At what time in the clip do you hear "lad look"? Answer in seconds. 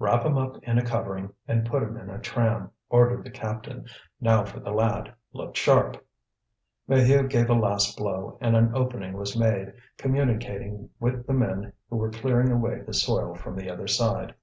4.72-5.54